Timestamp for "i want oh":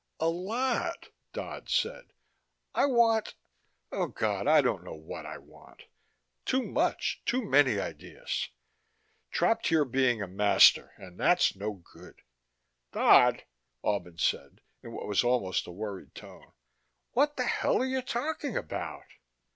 2.73-4.07